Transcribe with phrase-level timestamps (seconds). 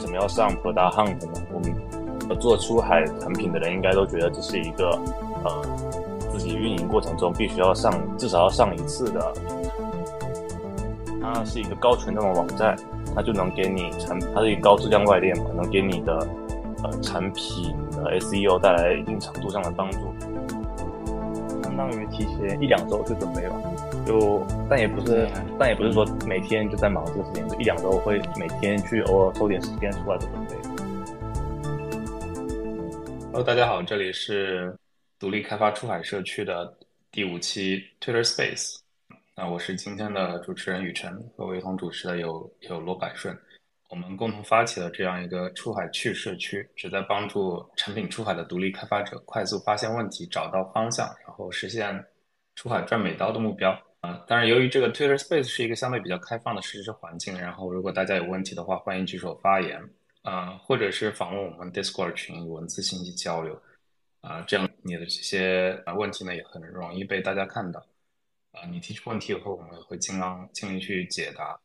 [0.00, 1.32] 什么要上 Product Hunt 呢？
[1.52, 4.98] 我们做出海产品的人应该都觉得这是一个
[5.44, 5.62] 呃
[6.32, 9.32] 自己运营过程中必须要上至少要上一次的。
[11.22, 12.74] 它是一个高权重的网站，
[13.14, 16.26] 它就能给你产，它是一个高质量外链嘛，能给你的
[16.82, 19.98] 呃产品的 SEO 带来一定程度上的帮助。
[21.62, 23.54] 相当于提前一两周就准备了，
[24.06, 30.56] 就但也不是，但也不是说每天就在忙这个事情，就一两周会每天去偶尔抽点时间出来做准备。
[33.26, 34.76] Hello，大家好，这里是
[35.18, 36.76] 独立开发出海社区的
[37.12, 38.78] 第五期 Twitter Space。
[39.36, 43.36] 那我是今天的主持人雨辰，和我一同主持的有有罗百顺。
[43.88, 52.04] 我们共同发起了这样一个出海去社区，旨在帮助产品出海的独立开发者快速发现问题、找到方向，然后实现
[52.54, 53.76] 出海赚美刀的目标。
[54.00, 59.78] 啊，当然，由于这个 Twitter Space 是一个相对比较开放的实时环境，然后如果大家有问题的话，欢迎举手发言，
[60.22, 63.60] 啊，或者是访问我们 Discord 群文字信息交流，
[64.22, 67.84] 啊，这样你的这些啊问题呢也很容易被大家看到。
[68.52, 71.60] 啊，你提出问题以后，我们会尽量尽力去解答。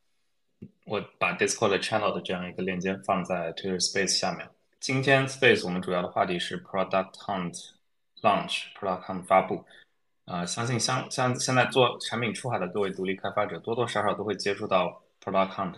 [0.86, 4.48] 我把 Discord channel 的这样一个链接放在 Twitter Space 下面。
[4.82, 7.72] 今天 Space 我们主要的话题是 Product Hunt
[8.22, 9.64] Launch，Product Hunt 发布。
[10.26, 15.74] 啊，相信像像现在做产品出海的各位独立开发者，多多少少都会接触到 Product Hunt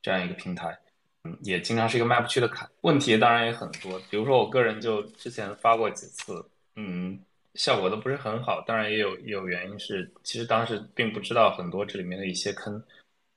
[0.00, 0.78] 这样一个平台。
[1.24, 2.68] 嗯，也经常是一个迈不去的坎。
[2.82, 7.18] 问题当然也很多，比如说我个人就之前发过几次，嗯，
[7.54, 8.60] 效果都不是很好。
[8.62, 12.80] 当然也有有原因是，其实当时并不知道很多这里面的一些坑。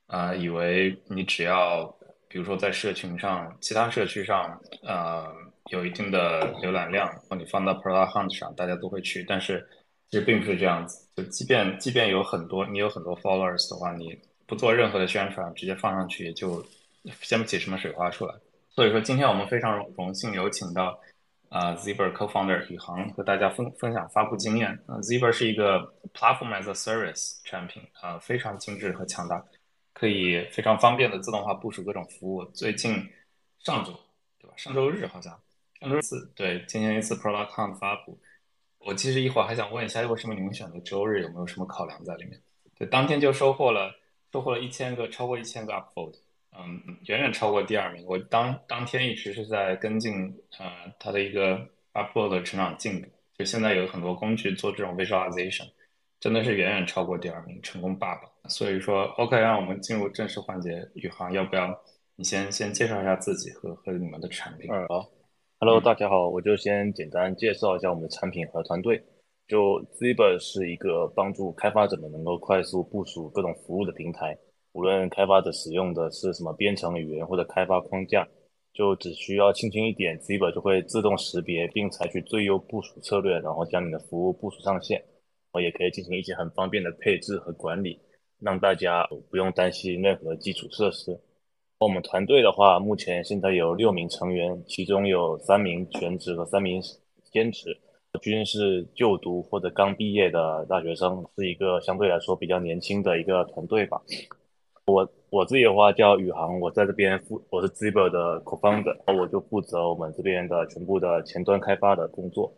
[0.05, 1.85] 啊，以为你只要，
[2.27, 5.25] 比如说在社群上，其他社区上，呃，
[5.71, 9.23] 有一定的浏览量，或你放到 Product Hunt 上，大家都会去。
[9.23, 9.65] 但是
[10.11, 11.07] 其实并不是这样子。
[11.15, 16.63] 就即便即便有很多你有很多 followers 的话，你不做任何的宣传，直接放上去，也就
[17.21, 18.35] 掀不起什么水花出来。
[18.69, 20.99] 所以说，今天我们非常荣幸有请到
[21.49, 24.69] 啊 Zebra Co-founder 宇航和大家分分享发布经验。
[24.85, 25.79] 啊，Zebra 是一个
[26.13, 29.43] Platform as a Service 产品，啊，非常精致和强大。
[29.93, 32.43] 可以非常方便的自动化部署各种服务。
[32.45, 32.93] 最近
[33.59, 33.91] 上周，
[34.39, 34.53] 对吧？
[34.57, 35.37] 上周日好像
[35.79, 38.17] 上周四，对，进行一次 Product Hunt 发布。
[38.85, 41.21] 我其实一会儿还想问一下，为什么你们选择周日？
[41.21, 42.39] 有没有什么考量在里面？
[42.77, 43.93] 对，当天就收获了
[44.31, 46.15] 收获了一千个，超过一千个 Upvote，
[46.57, 48.05] 嗯，远远超过第二名。
[48.05, 50.13] 我当当天一直是在跟进
[50.57, 50.65] 呃
[50.99, 51.59] 它的一个
[51.93, 53.07] Upvote 的成长进度。
[53.37, 55.67] 就现在有很多工具做这种 Visualization。
[56.19, 58.29] 真的是远远超过第二名，成功爸爸。
[58.47, 60.87] 所以说，OK，让我们进入正式环节。
[60.93, 61.75] 宇航，要不要
[62.15, 64.71] 你先先介绍一下自己和和你们的产品？
[64.71, 65.09] 嗯，好
[65.63, 68.99] ，Hello，大家好，我就先简单介绍一下我们的产品和团队。
[69.47, 74.35] 就 Zebra 是一个帮助开发者们能够快速部署各种服务的平台。
[74.71, 78.27] 无论开发者使用的是什么编程语言或者开发框架，
[78.73, 85.03] 就只需要轻轻一点，Zebra 就会自动识别并采取最优部署策略，然后将你的服务部署上线。
[85.51, 87.99] 我也可以进行一些很方便的配置和管理，
[88.39, 91.19] 让大家不用担心任何基础设施。
[91.81, 96.79] 我们团队的话，目前现在有六名成员，其中有三名全职和三名
[97.31, 97.75] 兼职，
[98.21, 103.99] 均是就读或者刚毕业的大学生，是一个相对来说比较年轻的一个团队吧。
[104.85, 112.53] 我我自己的话叫宇航，我在这边负我是 Zebra 的 co-founder，我就负责我们这边的全部的前端开发的工作。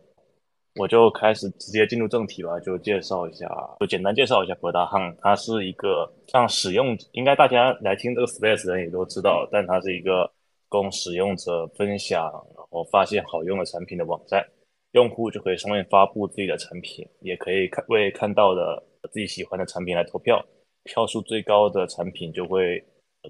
[0.76, 3.48] 我就开始直接进入正题吧，就介绍一下，
[3.78, 5.16] 就简单介绍一下 Prodhunt。
[5.20, 10.28] 它是一个像使用，应该大家来听这个 Space 的人也都知道，但它是一个
[10.68, 12.24] 供使用者分享，
[12.56, 14.44] 然后发现好用的产品的网站。
[14.92, 20.44] 用户就可以上面发布自己的产品，也可以看为看到的自己喜欢的产品来投票，
[20.84, 22.80] 票数最高的产品就会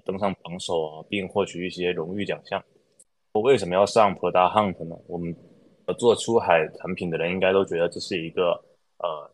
[0.03, 2.63] 登上榜首啊，并获取一些荣誉奖项。
[3.33, 4.95] 我为什么要上 Prodhunt 呢？
[5.07, 5.35] 我们，
[5.85, 8.51] 呃做出海产品的人应该都觉得这是一个
[8.97, 9.29] 呃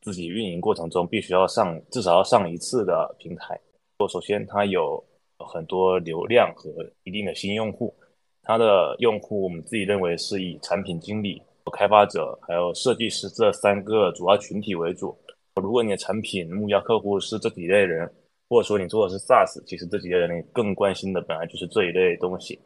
[0.00, 3.58] 自己运营过程中必须要上至少要上一次的平台。
[3.98, 5.02] 我首先它有
[5.38, 6.70] 很多流量和
[7.04, 7.94] 一定的新用户，
[8.42, 11.42] 它的用户我们自己认为是以产品经理、
[11.72, 15.16] 开发者还有设计师这三个主要群体为主。
[15.56, 18.10] 如果你的产品目标客户是这几类人，
[18.48, 22.58] 或者说你做的是 SaaS，其实这几类人你更关心的本来就是这一类东西。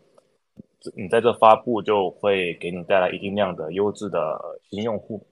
[0.97, 4.39] 你在这发布就会给你带来一定量的优质的
[4.71, 5.27] 新用户。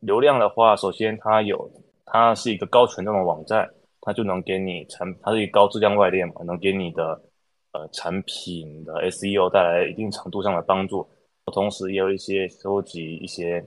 [0.00, 1.70] 流量的话，首先它有，
[2.04, 3.68] 它是一个高权重的网站，
[4.00, 7.20] 它就能给你产，它是一个高质量外链嘛，能给你的
[7.72, 11.08] 呃产品的 SEO 带来一定程度上的帮助。
[11.52, 13.64] 同时也有一些收集一些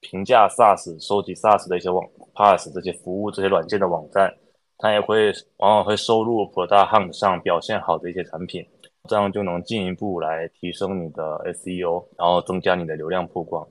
[0.00, 4.34] 评价 SaaS、收集 SaaS 的一些网 Pass 这些服务这些软件的网站，
[4.76, 8.66] 它也会往往会收入 Product Hunt 上表现好的一些产品。
[9.08, 11.22] 这样就能进一步来提升你的
[11.54, 13.66] SEO，然后增加你的流量曝光。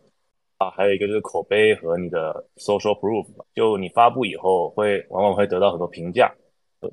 [0.57, 6.33] 啊，还有一个就是口碑和你的 social proof，就你发布以后会往往会得到很多评价，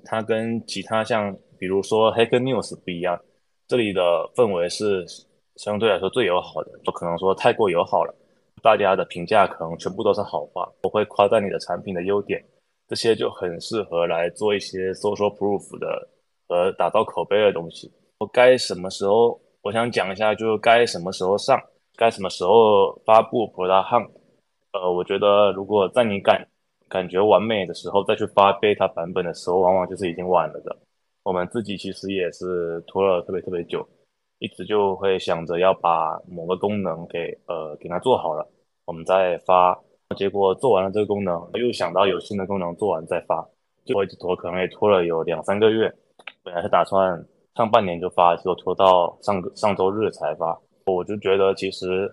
[0.04, 3.18] 它跟其他像比如说 Hacker News 不一样，
[3.66, 4.02] 这里的
[4.36, 5.02] 氛围是
[5.56, 8.14] 相对来说最友好的，不可能说太过友好了，
[8.62, 12.44] 大家的评价可能全部都是好话，不会夸赞你的产品的优点，
[12.86, 16.06] 这些就很适合来做一些 social proof 的
[16.46, 17.90] 和打造口碑的东西。
[18.18, 19.40] 我该什么时候？
[19.62, 21.58] 我想讲一下，就是该什么时候上。
[21.96, 24.10] 该什么时候发布 Product Hunt？
[24.72, 26.46] 呃，我觉得如果在你感
[26.88, 30.76] 感觉完美的时候再去发 Beta 版本的时候，往往就是已经晚了的。
[31.22, 33.86] 我们自己其实也是拖了特别特别久，
[34.38, 38.46] 一直就会想着要把某个功能给呃给它做好了，
[38.84, 39.78] 我们再发。
[40.16, 43.44] 结果做完了这个功能，又想到有新的功能做完再发，
[43.84, 45.92] 就一直拖，可能也拖了有两三个月。
[46.42, 50.60] 本来是打算上半年就发，结果拖到上个上周日才发。
[50.86, 52.12] 我就觉得，其实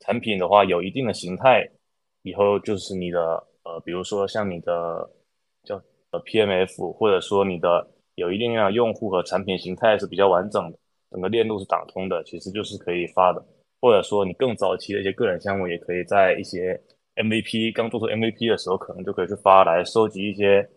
[0.00, 1.68] 产品的话有一定的形态，
[2.22, 3.20] 以后就是你的
[3.64, 5.08] 呃，比如说像你的
[5.62, 10.78] 叫呃 PMF，或者说你的有一定量用户和产品形态是比较完整的，
[11.10, 13.42] 整个链路是打通的，其实就是可以发的。
[13.80, 16.78] 或者说你更早期的一些个人项目，也可以在一些
[17.16, 20.68] MVP 刚做出 MVP 的时候，可能就可以去发来收集一些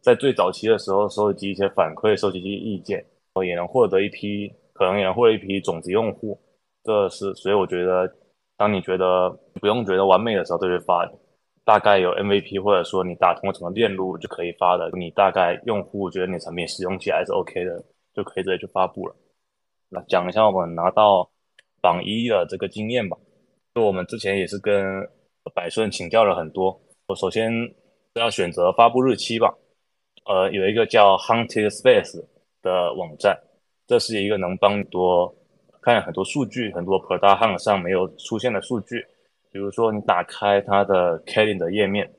[0.00, 3.04] 在最早期的时候收集一些反馈，收集一些意见，
[3.44, 6.40] 也能获得一批可能也能获得一批种子用户。
[6.84, 8.10] 这是，所以我觉得，
[8.56, 9.28] 当你觉得
[9.60, 11.04] 不用觉得完美的时候，就去发，
[11.64, 17.84] 大概有 MVP 或者说你打通了整个链路就可以发的，你大概用户觉得你产品使用起来是 OK 的，
[18.14, 19.16] 就可以直接去发布了。
[19.88, 21.28] 那讲一下我们拿到
[21.80, 23.16] 榜一的这个经验吧。
[23.74, 25.06] 就我们之前也是跟
[25.54, 26.80] 百顺请教了很多。
[27.08, 27.52] 我首先
[28.14, 29.52] 要选择发布日期吧。
[30.24, 32.24] 呃，有一个叫 Hunted Space
[32.66, 33.38] 的网站，
[33.86, 35.32] 这是一个能帮多。
[35.80, 39.06] 看很多数据，很多 Product Hunt 上没有出现的数据，
[39.52, 42.10] 比如说你打开它的 Calendar 页面，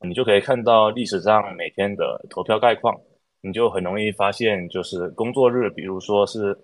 [0.00, 2.98] 你就可以看到历史上每天的投票概况，
[3.42, 6.58] 你就很容易发现，就是工作日，比如说是，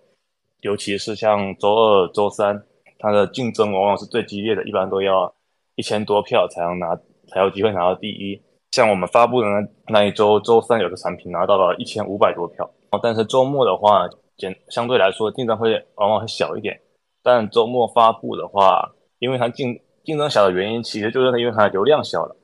[0.63, 2.59] 尤其是像周二、周三，
[2.99, 5.31] 它的竞争往往是最激烈的，一般都要
[5.75, 6.99] 一千多票才能拿，
[7.29, 8.41] 才有机会拿到第一。
[8.71, 12.71] 像我们发布的那那一周，周三有个产品拿到了一千五百多票，
[13.03, 14.09] 但是周末的话。
[14.39, 16.79] 简相对来说竞争会往往会小一点，
[17.23, 22.37] 但周末发布的话，因为它竞竞争小的原因，其实就是因为它流量小了，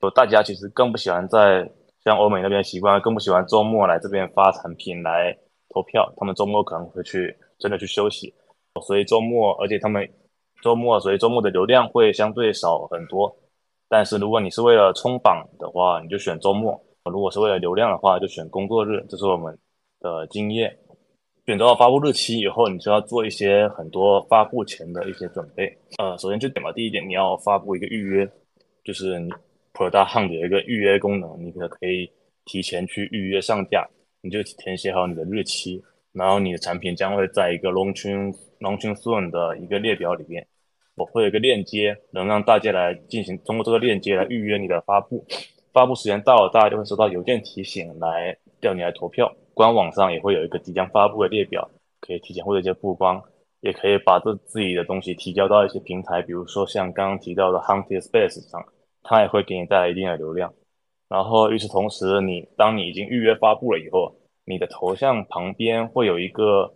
[0.00, 1.70] 就大家其实更不喜欢在
[2.02, 5.38] 像欧美那边习惯，更不喜欢周末来这边发产品来
[5.68, 8.34] 投票，他们周末可能会去真的去休息，
[8.84, 10.04] 所以周末，而且他们
[10.60, 13.36] 周末，所以周末的流量会相对少很多。
[13.88, 16.72] 但是如果你是为了冲榜的话，你就选周末；
[17.04, 19.04] 如果是为了流量的话，就选工作日。
[19.08, 19.56] 这是我们
[20.00, 20.76] 的经验。
[21.46, 25.72] 选择好发布日期以后，你就要做一些很多发布前的一些准备。
[25.98, 28.28] 呃，首先就点吧，第一点，你要发布一个预约，
[28.82, 29.30] 就是你
[29.72, 32.10] Product Hunt 有一个预约功能，你可可以
[32.46, 33.88] 提前去预约上架，
[34.22, 35.80] 你就填写好你的日期，
[36.10, 40.44] 然后你的产品将会在一个 Launching Launching Soon 的一个列表里面，
[40.96, 45.24] 我会有一个链接，能让大家来进行通过这个链接来预约你的发布，
[45.72, 49.32] 发布时间到了，大家就会收到邮件提醒来叫你来投票。
[49.52, 51.70] 官网上也会有一个即将发布的列表，
[52.00, 53.22] 可以提前获得一些曝光，
[53.60, 58.64] 也可以把这自己的东西提交到一些平台，比如说像刚刚提到的 Hunted Space 上，
[59.02, 60.52] 它也会给你带来一定的流量。
[61.08, 66.74] 然后与此同时，你当你已经预约发布了以后，你的头像旁边会有一个，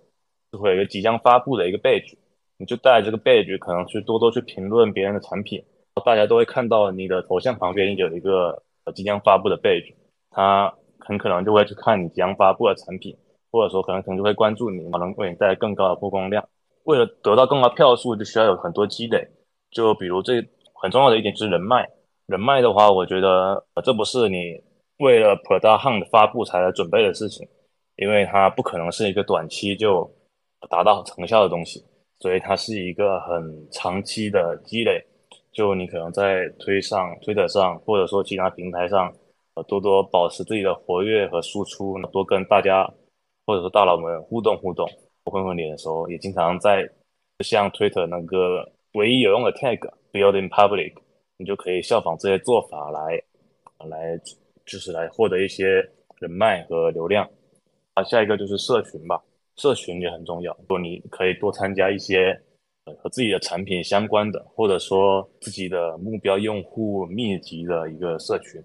[0.52, 2.14] 会有一个即将发布的一个 badge，
[2.60, 5.64] 你就带这个 badge 可能去多多去评论别人的产品，
[6.04, 8.62] 大家都会看到你的头像旁边有一个
[8.94, 9.94] 即将发布的 badge，
[10.30, 10.72] 它。
[11.02, 13.16] 很可能就会去看你即将发布的产品，
[13.50, 16.46] 或者说可能可能就会关注你，可能为你带来更高的曝光量。
[16.84, 19.26] 为了得到更高票数，就需要有很多积累。
[19.70, 20.34] 就比如这
[20.74, 21.88] 很重要的一点就是人脉。
[22.26, 24.62] 人脉的话，我觉得这不是你
[24.98, 27.48] 为了 Product Hunt 发布才来准备的事情，
[27.96, 30.08] 因为它不可能是一个短期就
[30.68, 31.82] 达到成效的东西，
[32.20, 35.04] 所以它是一个很长期的积累。
[35.52, 39.12] 就你可能在推上、推特上，或者说其他平台上。
[39.54, 42.88] 呃多多保持自己的活跃和输出，多跟大家
[43.44, 44.88] 或者说大佬们互动互动。
[45.24, 46.88] 混混脸的时候，也经常在
[47.40, 49.76] 像推特那个唯一有用的 tag
[50.12, 50.94] building public，
[51.36, 53.20] 你就可以效仿这些做法来
[53.88, 54.16] 来
[54.64, 55.66] 就是来获得一些
[56.20, 57.28] 人脉和流量。
[57.94, 59.20] 啊，下一个就是社群吧，
[59.60, 60.56] 社群也很重要。
[60.66, 62.32] 说你可以多参加一些
[63.02, 68.62] 和自己的产品相关的，或者说自己的目标用户密集的一个社群。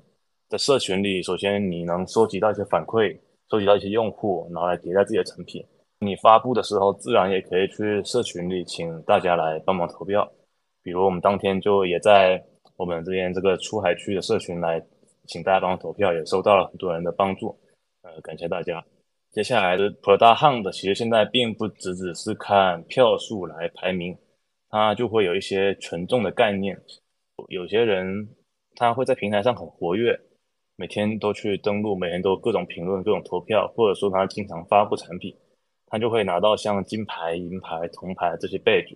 [0.47, 3.17] 在社群里，首先你能收集到一些反馈，
[3.51, 5.61] 收集到一些用户，然后来迭代自己的产品。
[5.99, 10.31] 你发布的时候，自然也可以去社群里请大家来帮忙投票。
[10.81, 12.41] 比如我们当天就也在
[12.77, 14.81] 我们这边这个出海区的社群来
[15.27, 17.57] 请大家帮忙投票，也收到了很多人的帮助，
[18.03, 18.81] 呃，感谢大家。
[19.35, 24.17] 接下来的 Product Hunt 其实现在并不只只是看票数来排名，
[24.69, 26.81] 它就会有一些权重的概念。
[27.49, 28.29] 有些人
[28.77, 30.17] 他会在平台上很活跃，
[30.77, 35.35] 每天都去登录，每天都各种评论、各种投票，或者说他经常发布产品。
[35.87, 38.95] 他就会拿到像金牌、银牌、铜牌这些 badge，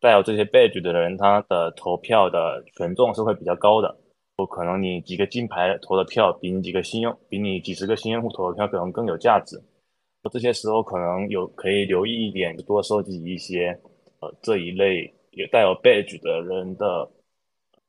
[0.00, 3.98] 带有这些 badge 的人，他的投票的权重是会比较高的。
[4.36, 9.60] 不可能你几个金牌投的票，比你几个新用，比你几十个新用户投的票可能更有价值。
[10.30, 13.78] 这些时候可能有可以留意一点，多收集一些
[14.20, 17.10] 呃这一类有带有 badge 的人的，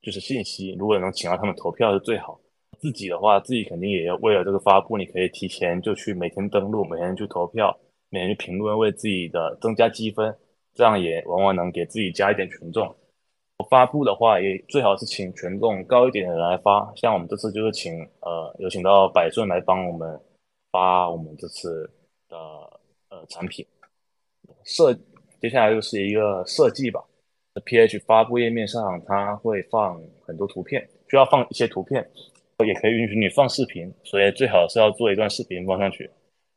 [0.02, 0.76] 就是信息。
[0.80, 2.40] 如果能请到他们投票是最好。
[2.80, 7.78] 自己的话，自己肯定也要为了这个发布，你可以提前就去每天登录，每天去投票。
[8.10, 10.36] 每天去评论，为自己的增加积分，
[10.76, 12.94] 这样也往往能给自己加一点权重。
[13.70, 16.92] 发布的话，也最好是请权重高一点的人来发。
[16.96, 20.20] 像我们这次就是请呃，有请到百顺来帮我们
[20.70, 21.90] 发我们这次
[22.34, 23.66] 的呃产品
[24.66, 24.98] 设。
[25.40, 27.04] 接下来就是一个设计吧。
[27.66, 32.10] PH 发布页面上，它会放很多图片，需要放一些图片，
[32.66, 36.10] 也可以允许你放视频，所以最好是要做一段视频放上去。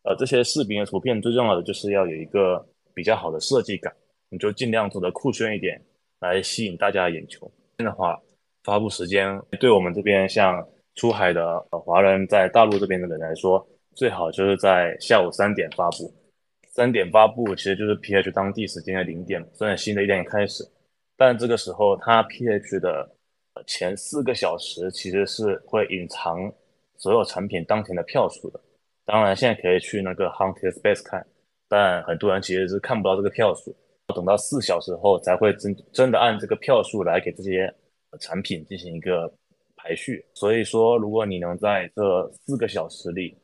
[0.05, 2.65] 呃，这些视频和图片最重要的就是要有一个
[2.95, 3.93] 比较好的设计感，
[4.31, 5.83] 你就尽量做的酷炫一点，
[6.21, 7.51] 来吸引大家的眼球。
[7.77, 8.19] 这样的话，
[8.63, 16.13] 发布时间对我们这边像出海的呃华人在大陆这边的人来说，最好就是在下午三点发布。
[16.69, 20.63] 三点发布其实就是 PH 当地时间的零点，虽然新的一天开始，
[21.17, 23.11] 但这个时候它 PH 的
[23.67, 26.53] 前四个小时其实是会隐藏
[26.99, 28.61] 所有产品当前的票数的。
[29.07, 31.27] 当然，现在可以去那个 Hunter Space 看，
[31.67, 33.75] 但很多人其实是看不到这个票数，
[34.15, 37.73] 等到四小时后才会真真的按这个票数来给这些
[38.21, 39.33] 产品进行一个
[39.77, 40.23] 排序。
[40.35, 43.35] 所以说，如果你能在这四个小时里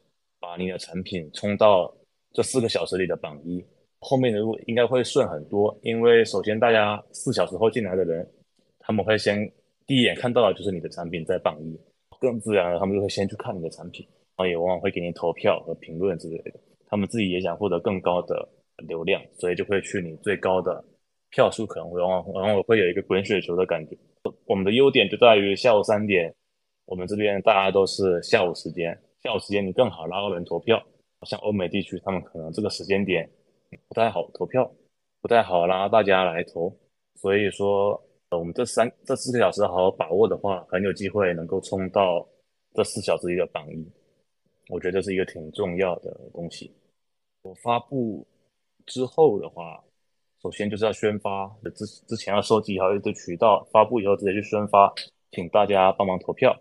[0.42, 1.94] 把你的产品冲到
[2.32, 3.64] 这四个小时里的榜一，
[4.00, 5.78] 后面的路应该会顺很多。
[5.82, 8.28] 因为首先大家四小时后进来的人，
[8.80, 9.48] 他们会先
[9.86, 11.78] 第一眼看到的就是你的产品在榜一，
[12.18, 14.04] 更自然的他们就会先去看你的产品。
[14.34, 16.58] 然后也往往会给你投票和评论之类的，
[16.88, 18.48] 他们自己也想获得更高的
[18.88, 20.82] 流量，所以就会去你最高的
[21.30, 23.96] 票数，可能会往往往往会有一个滚雪球的感觉。
[24.46, 26.34] 我们的优点就在于下午三点，
[26.86, 30.82] 我们这边大家都是下午时间，下午时间你更好拉个人投票。
[31.24, 33.30] 像欧美地区，他们可能这个时间点
[33.86, 34.68] 不太好投票，
[35.20, 36.76] 不太好拉大家来投，
[37.14, 42.26] 所以说我们这三这四个小时好好把握的话，很有机会能够冲到
[42.74, 43.86] 这四小时里的榜一。
[44.68, 46.74] 我觉得是一个挺重要的东西。
[47.42, 48.26] 我发布
[48.86, 49.80] 之后的话，
[50.42, 54.92] 首先就是要宣发，之之前要收集好一个渠道，发布以后直接去宣发，
[55.30, 56.52] 请大家帮忙投票。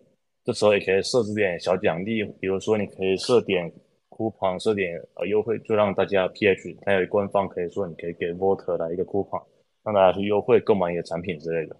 [0.43, 3.71] 这时候也可以设置点小奖励，比如说你可以设点
[4.10, 9.43] coupon，设点呃优惠，就让大家 PH 它有官方可以说你可以给 voter 来一个 coupon，
[9.83, 11.75] 让大家去优惠购买你的产品之类的。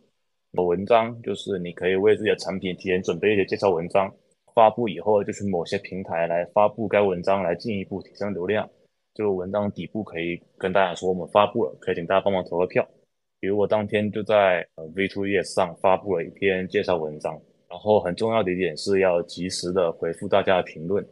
[0.52, 4.14] 有文章就是你可以为自己的产品提前准备一些介绍文章。
[4.54, 8.70] 发布以后，就去某些平台来发布该文章，来进一步提升流量。
[9.14, 12.86] 就文章底部可以跟大家说我们发布了，可以请大家帮忙投个票。
[13.40, 17.40] 比如我当天就在呃 V2ES 上发布了一篇介绍文章，
[17.72, 21.04] 然后很重要的一点是要及时的回复大家的评论，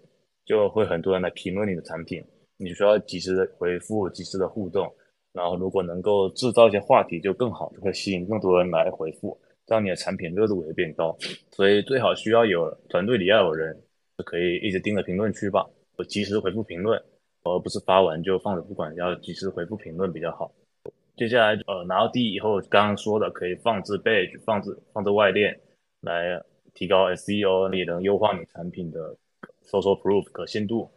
[0.45, 2.21] 就会很多人来评论你的产品，
[2.57, 4.93] 你需要及时的回复，及时的互动。
[5.31, 9.39] 然后如果能够制造一些话题就更好，就会吸引更多人来回复。
[9.67, 11.15] 让你的产品热度也变高，
[11.51, 13.79] 所以最好需要有团队里要有人，
[14.25, 15.63] 可以一直盯着评论区吧，
[15.95, 16.99] 我及时回复评论，
[17.43, 20.51] 而不是发完就放着不管，要及时回复评论比较好。
[21.15, 25.55] 接下来呃拿到第一以后，刚刚说的可以放置 badge，放置放置外链，
[26.01, 29.15] 来提高 SEO，也能优化你产品的
[29.65, 30.89] social proof 可信度。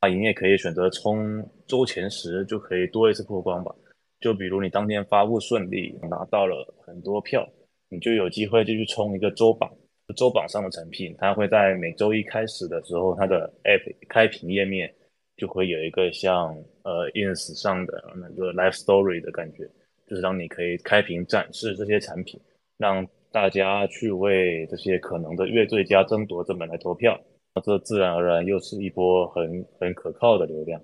[0.00, 3.74] 啊，营业可以选择冲周前十，就可以多一次曝光吧。
[4.20, 7.48] 就比如你当天发布顺利，拿到了很多票。
[7.88, 9.70] 你就有机会就去冲一个周榜，
[10.16, 14.92] 周榜上的产品，它会在每周一开始的时候，它的 App 开屏页面
[15.36, 16.52] 就会有一个像
[16.82, 19.70] 呃 Ins 上的那个 Live Story 的感觉，
[20.08, 22.40] 就是让你可以开屏展示这些产品，
[22.76, 23.06] 让
[23.36, 27.20] 大家去为这些可能的月最佳争夺者们来投票，
[27.62, 30.80] 这自然而然又是一波很很可靠的流量。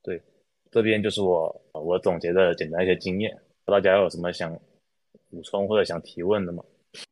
[0.00, 0.22] 对，
[0.70, 4.56] 这边就是我我总结的简单一些经验，大家有什么想？
[5.28, 6.62] 补充或者想提问的吗？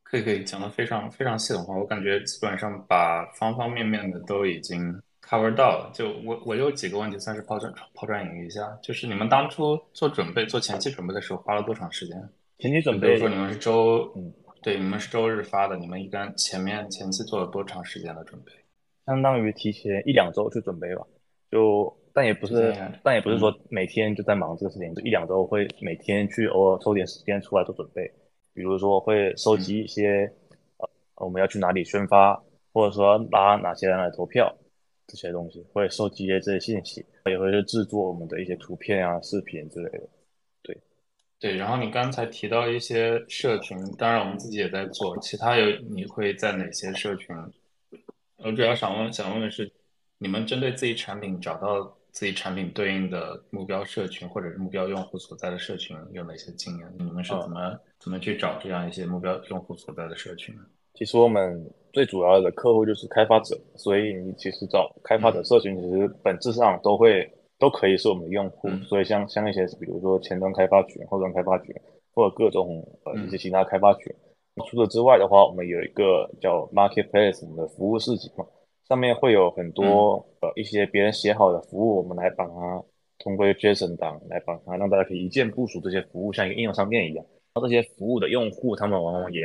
[0.05, 4.79] 可以可以，讲的非常非常系统化，我感觉基本上把方方面面的都已经
[5.21, 5.91] cover 到了。
[5.93, 8.63] 就我我有几个问题，算是抛砖抛砖引玉一下。
[8.81, 12.17] 就是你们当初做准备、做前期准备的时候，花了多长时间？
[12.59, 14.33] 前期准备，比如说你们是周，嗯，
[14.67, 18.51] 对，你们是周日发的，你们一般前面前期做了多长时间的准备？
[19.07, 21.07] 相当于提前一两周去准备吧。
[21.53, 28.11] 就但也不是，但也不是说每天就在忙这个事情，就一两周会每天去偶尔抽点时间出来做准备。
[28.55, 30.29] 比如说会收集一些，
[30.79, 30.91] 呃，
[31.25, 32.35] 我们要去哪里宣发，
[32.73, 34.53] 或者说拉哪些人来投票，
[35.07, 40.09] 这些东西会收集一些这些信息，也会去制作我们的一些图片啊、视频之类的。
[41.39, 47.35] 对，然后你刚才提到一些社群，当然我们自己也在做，其他有你会在哪些社群？
[48.39, 49.71] 我主要想问，想问的是，
[50.19, 51.97] 你们针对自己产品找到。
[52.17, 56.91] 自己产品对应的目标社群或者是目标用户所在的社群有哪些经验？
[56.99, 60.55] 你们是怎么怎么去找这样一些目标用户所在的社群？
[60.95, 68.69] 其实我们最主要的客户就是开发者，所以你其实找开发者社群，其实本质上都会都可以是我们的用户。
[68.89, 71.75] 所以像像一些比如说前端开发群、后端开发群，
[72.13, 74.15] 或者各种呃一些其他开发群。
[74.67, 78.47] 除此之外的话，我们有一个叫 Marketplace 我们的服务市集嘛。
[78.89, 82.83] 上面会有很多呃一些别人写好的服务，我们来把它
[83.19, 87.27] 通过 JSON 档来把它让大家可以一键部署这些服务，像一个应用商店一样。
[87.55, 89.43] 那这些服务的用户，他们往往也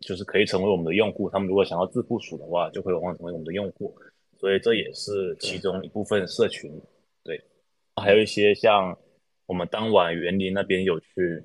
[0.00, 1.30] 就是可以成为我们的用户。
[1.30, 3.94] 他们如果想要自部署的话，就会往往成为我们的用户。
[4.38, 6.70] 所以这也是其中一部分社群。
[7.24, 7.42] 对，
[7.96, 8.96] 还有一些像
[9.46, 11.42] 我们当晚园林那边有去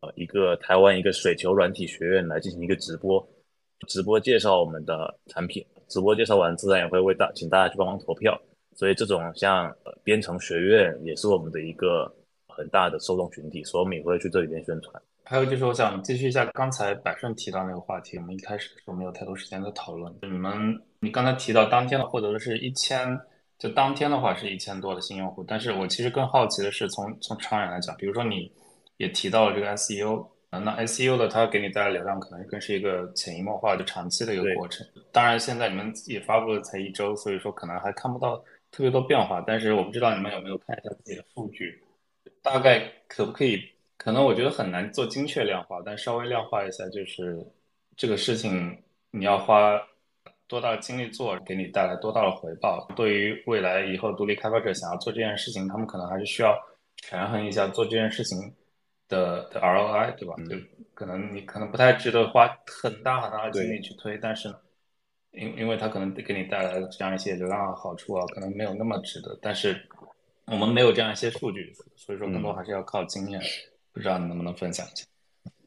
[0.00, 3.28] 呃一个台湾一个水球软体学院来进行一个直播，
[3.88, 5.66] 直播介绍我们的产品。
[5.88, 8.40] 直播介绍完，自然也会为大请大家去帮忙投票。
[8.74, 12.12] 所以这种像编程学院也是我们的一个
[12.48, 15.02] 很大的受众群体，所以我们也会去这里边宣传。
[15.24, 20.12] 还有就是，我想继续一下刚才百顺提到那个话题，我们一开始的时候没有太多时间在讨论。
[20.22, 23.18] 你们，你刚才提到当天的获得的是一千，
[23.58, 25.44] 就当天的话是一千多的新用户。
[25.46, 28.50] 但是我其实更好奇的是，从从长远来讲，比如说你
[28.96, 30.26] 也提到了这个 SEO。
[30.48, 34.86] 那 SEO 的它给你带来流量，可能更是一个潜移默化、就长期的一个过程。
[35.12, 38.36] 当然，现在你们也发布了才一周，所以说可能还看不到
[38.70, 39.44] 特别多变化。
[39.46, 41.78] 但是我不知道你们有没有看一下自己的数据，
[42.40, 43.62] 大概可不可以？
[43.98, 47.44] 可能我觉得很难做精确量化，但稍微量化一下，就是
[47.94, 48.74] 这个事情
[49.10, 49.78] 你要花
[50.48, 52.86] 多大的精力做，给你带来多大的回报。
[52.96, 56.56] 对于未来以后独立开发者想要做这件事情，他们可能还是需要
[56.96, 58.38] 权衡一下做这件事情。
[59.08, 60.34] 的的 ROI 对吧？
[60.50, 60.56] 就
[60.92, 64.52] 可能你可能不太值得花很大很大的精力去推，但是，
[65.30, 69.38] 因因为它可能给你带来的这样一些流量好处啊，可能没有那么值得。
[69.40, 69.80] 但是
[70.46, 73.40] 我们没有这样一些数据，所以说更多还是要靠经验。
[73.92, 75.06] 不知道你能不能分享一下？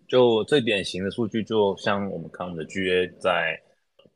[0.06, 3.58] 就最典型的数据，就像我们看我们的 GA 在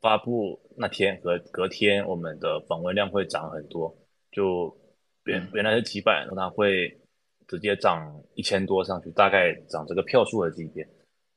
[0.04, 3.96] 发布那天和隔天，我们的访问量会涨很多。
[4.30, 4.76] 就
[5.24, 7.00] 原原来是几百，那它会。
[7.46, 10.82] 直接涨一千多上去，大概涨这个票数的级别。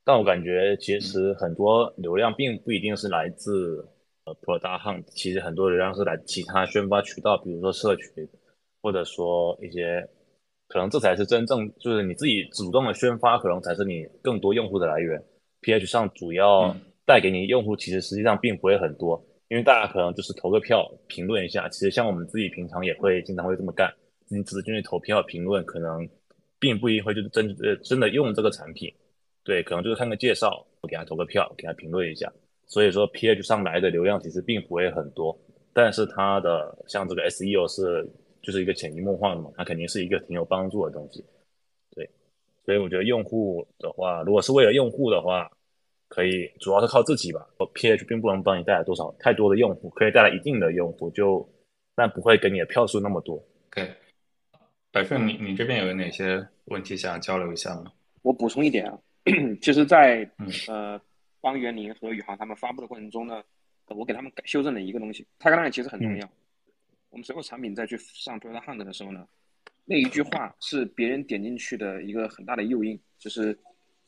[0.05, 3.85] 但我感觉其实很多流量并不一定是来自
[4.23, 8.25] 呃 Product Hunt，其实很多流量是来其他宣发渠道，比如说社群，
[8.81, 10.07] 或者说一些
[10.69, 15.21] 可能这才是真正就是你自己主动的宣发，可能才是你更多用户的来源。
[15.59, 16.73] PH 上主要
[17.07, 21.69] 带给你用户，其实实际上并不会很多，因为大家可能就是投个票，评论一下。
[21.69, 23.89] 其实像我们自己平常也会经常会这么干。
[24.27, 26.05] 你只是进去投票评论，可能
[26.59, 28.93] 并不一定会就是真呃真的用这个产品，
[29.45, 32.29] 对，可能就是看个介绍，我给他投个票，给他评论一下。
[32.65, 35.39] 所以说 PH 上来的流量其实并不会很多，
[35.71, 38.05] 但是它的像这个 SEO 是
[38.41, 41.23] 就是一个潜移默化的嘛，它肯定是一个挺有帮助的东西，
[41.95, 42.09] 对。
[42.65, 45.49] 所以我觉得用户的话，如果是为了用户的话，
[46.07, 47.47] 可以主要是靠自己吧。
[47.73, 51.47] PH 并不能帮你带来多少太多的用户，可以带来一定的用户，就
[51.95, 53.43] 但不会给你的票数那么多。
[53.71, 53.93] 对。
[54.89, 57.91] 百顺，你你这边有哪些问题想交流一下吗？
[58.23, 58.97] 我补充一点啊，
[59.61, 60.27] 其实，在
[60.67, 60.99] 呃
[61.41, 63.43] 帮袁林和宇航他们发布的过程中呢，
[63.87, 65.27] 我给他们改修正了一个东西。
[65.37, 66.27] t a g line 其实很重要。
[67.09, 69.27] 我们所有产品再去上 Product Hunt 的时候呢，
[69.85, 73.57] 那一句话是别人点进去的一个很大的诱因，就是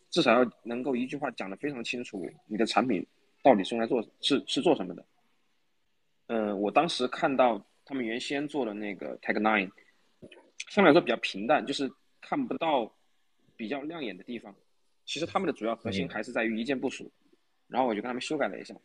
[0.10, 3.06] 至少要能够一句话讲得非常清楚，你的产品
[3.43, 5.06] 到底是用来做是是做什么的。
[6.28, 9.72] 嗯，我当时看到他们原先做的那个 Tag Line。
[10.67, 11.89] 相对来说比较平淡，就是
[12.22, 12.93] 看不到
[13.56, 14.54] 比较亮眼的地方。
[15.06, 17.10] 其实他们的主要核心还是在于一键部署。
[17.67, 18.76] 然后我就跟他们修改了一下。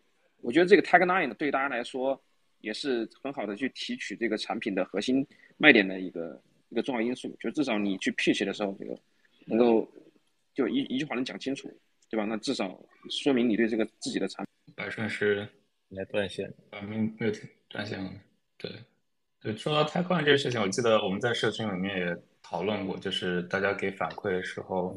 [0.40, 2.18] 我觉得这个 tagline 对大家来说
[2.60, 5.26] 也是很好的去提取这个产品的核心
[5.58, 7.36] 卖点的一个一个重要因素。
[7.40, 8.96] 就至少你去 pitch 的时候，这个
[9.44, 9.86] 能够
[10.54, 11.68] 就一一句话能讲清楚，
[12.08, 12.24] 对吧？
[12.24, 14.74] 那至少说明你对这个自己的产品。
[14.74, 15.48] 百顺是
[15.90, 17.32] 来断线，啊，没没有
[17.68, 18.10] 断线了，
[18.56, 18.70] 对。
[19.40, 24.96] 对，说到太快这个事情，我记得我们在社群里面也讨论过，就是大家给反馈的时候，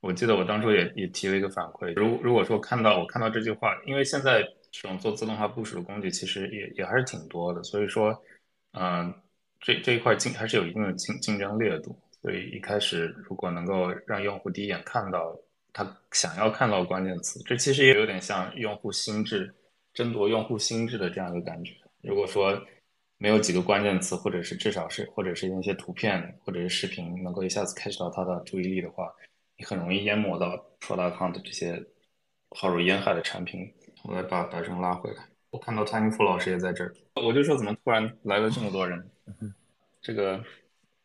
[0.00, 1.94] 我记得我当初也也提了一个反馈。
[1.94, 8.22] 如如果说看到我看到这句话，因为现在这种做自动化部署的工具其实也也还是挺多的，所以说，
[8.72, 9.14] 嗯，
[9.60, 11.98] 这这一块竞还是有一定的竞竞争烈度。
[12.22, 15.34] 所以一开始如果能够让用户第一眼看到
[15.72, 19.54] 他想要看到关键词，这其实也有点像用户心智
[19.94, 21.72] 争夺用户心智的这样一个感觉。
[22.02, 22.60] 如果说
[23.18, 29.12] 没有几个关键词，或者是至少是，或者是一些图片或者是视频，能够一下子 catch 到他的注意力的话，
[29.56, 31.82] 你很容易淹没到 product hunt 这些
[32.50, 33.70] 浩如烟海的产品。
[34.04, 35.22] 我来把白生拉回来。
[35.50, 39.10] 我看到 Tiny Fu 老师也在这儿，我就说怎么突然来了这么多人？
[40.00, 40.42] 这个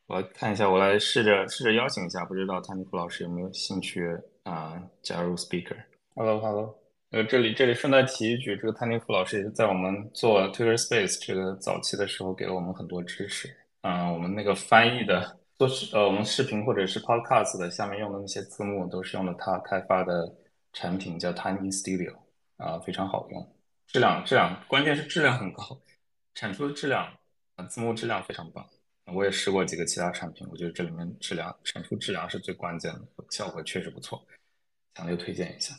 [0.07, 4.07] 我看一下，我来试着试着邀请一下，不知道 Tiny Fu 老师有没有兴趣
[4.43, 6.79] 啊加入 speaker？Hello，Hello。
[7.09, 13.49] 呃，这里这里顺带提一句，这个潘尼夫老师也是在我们做 Twitter Space 这个早期的时候给了我们很多支持。
[13.81, 20.31] 嗯，我们那个翻译的做视呃，我们视频或者是 Podcast 的下面用的那些字幕都是用的他开发的
[20.73, 22.15] 产品，叫 Tiny Studio，
[22.57, 23.55] 啊，非常好用，
[23.87, 25.63] 质量质量关键是质量很高，
[26.33, 27.07] 产出的质量
[27.55, 28.65] 啊，字幕质量非常棒。
[29.13, 34.25] 我也试过几个其他产品，我觉得这里面质量产出质量是最关键的，效果确实不错，
[34.95, 35.75] 强烈推荐一下。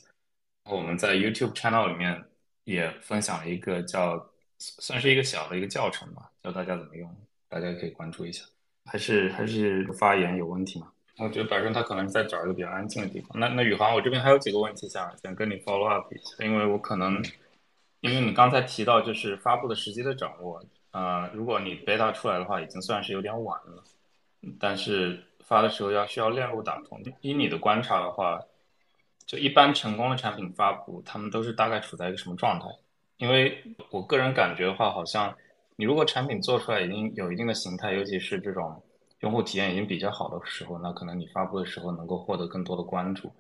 [0.70, 2.24] 我们在 YouTube channel 里面
[2.64, 7.14] 也分享了一个叫，算是一个小的一个教程吧，教大家怎么用，
[7.48, 8.44] 大家可以关注一下。
[8.84, 10.92] 还是还是发言有问题吗？
[11.18, 13.30] 我觉得百顺他可能在找一个比较安静的地方。
[13.40, 17.20] 那那宇航，我这边还有几个问题想想跟你 follow up 一下，因为我可能，
[18.00, 20.62] 因为你刚才提到就是发布的时机的掌握，
[20.96, 23.84] 呃，如果你 beta 出来的话，已经算是有点晚了，
[24.58, 27.02] 但是发的时候要需要链路打通。
[27.20, 28.40] 以你的观察的话。
[29.26, 32.68] 就一般成功的产品发布，他们都是大概处在一个什么状态？
[33.16, 35.36] 因为我个人感觉的话，好像
[35.74, 38.80] 你如果产品做出来已经有一定的形态，尤其是这种
[39.22, 43.32] 用户体验已经比较好的时候，那可能你发布的时候能够获得更多的关注。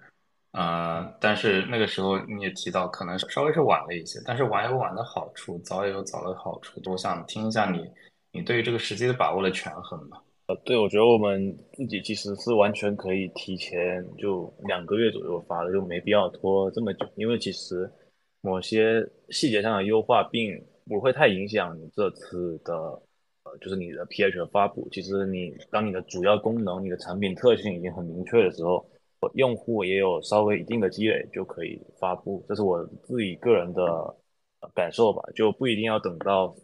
[0.56, 6.80] 呃，但是那个时候你也提到，可能稍微是晚了一些，但是晚有晚的好处，早也有早的好处。
[6.86, 7.86] 我想听一下你，
[8.32, 10.16] 你对于这个时机的把握的权衡吧。
[10.46, 17.06] 呃，对，我觉得我们自己其实是完全可以提前就两个月左右发的，就没必要拖这么久。
[17.16, 17.90] 因为其实
[18.40, 22.72] 某些细节上的优化并不会太影响你这次的
[23.44, 24.88] 呃，就是你的 PH 的发布。
[24.90, 28.88] 其实你当你的主要功能、你的产品特性已经很明确的时候，
[29.34, 32.44] 用户也有稍微一定的积累就可以发布。
[32.48, 34.16] 这是我自己个人的
[34.74, 36.54] 感受吧，就不一定要等到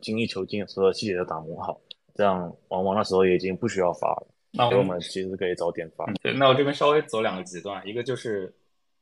[0.00, 1.80] 精益求精，所有细节都打磨好。
[2.14, 6.04] 这样往往那时候也已经不需要发了，那我们其实可以早点发。
[6.22, 8.54] 对，那我这边稍微走两个极端，一个就是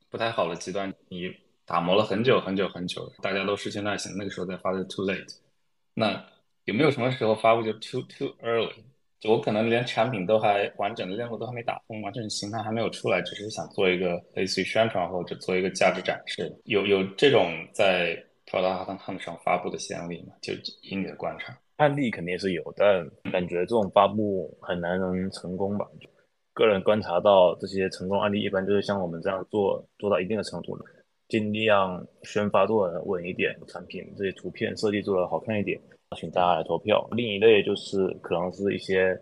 [0.09, 1.31] 不太好的极端，你
[1.67, 5.37] 打磨了很久很久很久，大家都失去耐心，那个时候再发就 too late。
[5.95, 6.25] 那
[6.65, 8.73] 有没有什么时候发布就 too too early？
[9.29, 20.35] 我可能连产品都还完整的链路都还没打通，完整的形态还没有出来，只是想做一个类似于宣传或者做一个价值展示，有有这种在 product hunt 上发布的先例吗？
[20.41, 21.57] 就以你的观察。
[21.77, 25.87] 案例肯定是有，但感觉这种发布很难能成功吧。
[26.53, 30.85] 个人观察到这些成功案例，一般就是像我们这样做做到一定的程度了，
[31.29, 35.81] 尽量宣发做的稳一点，产品这些图片设计做的好看一点，
[36.15, 37.07] 请大家来投票。
[37.13, 39.19] 另一类就是可能是一些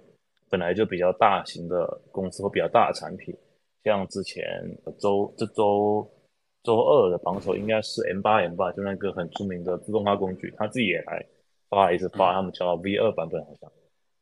[0.48, 3.37] 本来就比较大型的公司或比较大的产品，
[3.85, 4.44] 像之前
[4.98, 6.09] 周这周
[6.62, 11.24] 周二的榜首应该是 M 八 M 八，就那个很出名的自动化工具，他自己也来。
[11.70, 13.70] 发一次发，他们叫 V 二版本好像，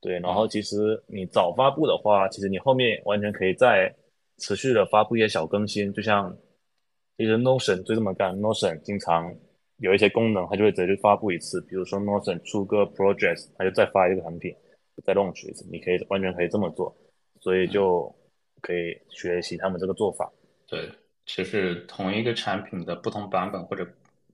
[0.02, 0.18] 对。
[0.18, 3.90] 然后其实你早发布的话，其实你后面完全可以再
[4.36, 6.36] 持续的发布一些小更新，就像
[7.16, 9.34] 其实 Notion 就这么干，Notion 经常
[9.78, 11.60] 有一些功能，它就会直接发布一次。
[11.62, 14.54] 比如说 Notion 出个 project，它就再发一个产品，
[15.04, 16.96] 再 launch 一次，你可以完全可以这么做，
[17.40, 18.14] 所以就
[18.60, 20.30] 可以学习他们这个做法。
[20.66, 20.88] 对，
[21.26, 23.86] 其实同一个产品的不同版本或者。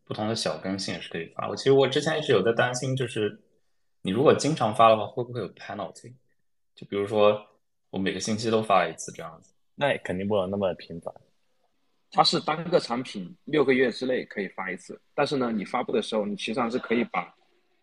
[0.06, 1.48] 不同的小更新也是可以发。
[1.48, 3.40] 我其实我之前一直有在担心，就是
[4.02, 6.12] 你如果经常发的话，会不会有 penalty？
[6.74, 7.40] 就比如说
[7.88, 11.14] 我每个星期都发一次这样子，那也肯定不能那么频繁。
[12.14, 17.34] 它是单个产品六个月之内可以发一次，但是呢，你发布的时候，你其实上是可以把，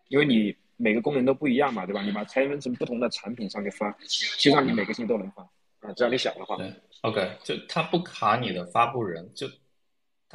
[0.08, 2.02] 因为你每个功能都不一样嘛，对吧？
[2.02, 5.42] 你把拆分成不同的产品上去发，其实上你每个星期都能发
[5.80, 6.56] 啊，只要你想的话。
[6.56, 9.46] 对，OK，就它不卡你的发布人就。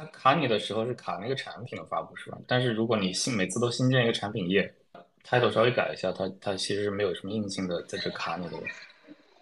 [0.00, 2.38] 它卡你的时候是卡那个产品的发布是吧？
[2.46, 4.72] 但是如果你新每次都新建一个产品页
[5.24, 8.56] ，title 稍微改一下，它它其实是没有什么硬性的在这卡你的。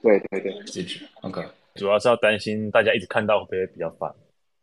[0.00, 1.06] 对对对，机制。
[1.20, 4.10] OK，主要是要担心大家一直看到会不会比较烦，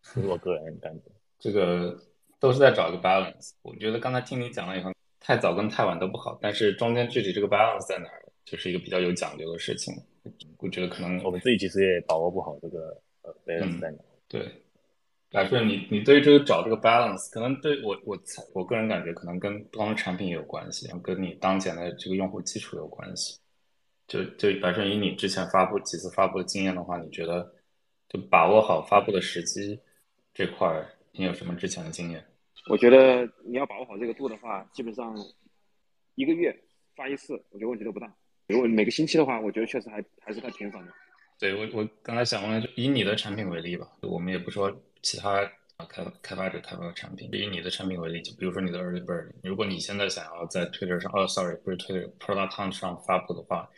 [0.04, 1.04] 是我个人感觉。
[1.40, 1.98] 这个
[2.40, 3.52] 都是在找一个 balance。
[3.62, 9.94] 我觉得刚才听你讲了以后，太早跟太晚都不好，但是中间具体这个 balance 在哪儿，就是一个比较有讲究的事情。
[10.60, 13.98] 我觉得可能我们自己其实也把握不好这个呃 balance 在哪。
[14.28, 14.50] 对，
[15.32, 23.38] 来顺你你对于这个找这个 balance，可能对我我猜我个人感觉可能跟不同的产品也有关系，跟你当前的这个用户基础有关系。
[24.08, 27.54] 就就白顺以你之前发布几次发布的经验的话，你觉得
[28.10, 29.80] 就把握好发布的时机
[30.34, 32.26] 这块儿，你有什么之前的经验？
[32.70, 35.16] 我觉得你要把握好这个度的话，基本上
[36.16, 36.58] 一个月
[36.96, 38.12] 发一次，我觉得问题都不大。
[38.48, 40.92] 如果每个星期的话，我觉得确实还还是太频繁了。
[41.40, 45.44] 对我，我刚才想问，以你的产品为例吧，我们也不说其他
[45.90, 53.70] 开开发者开发的产品，以你的产品为例，就比如说你的 Early Bird，如果你现在想要在 Twitter 上，哦，sorry，不是 Twitter，Product Hunt 上发布的话，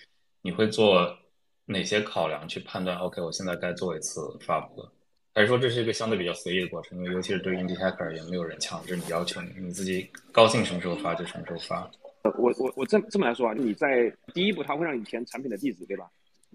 [0.42, 1.18] 你会做
[1.66, 4.92] 哪些考量去判断？OK，我现在该做一次发布了？
[5.36, 6.98] 还是说这是一个相对比较随意的过程？
[6.98, 11.92] 因为尤其是对于 Indie Hacker 也没有人强制你要求你，你自己高兴什么时候发就什么时候发。
[12.40, 16.10] 我我我这这么来说啊，你在第一步他会让你填产品的地址，对吧？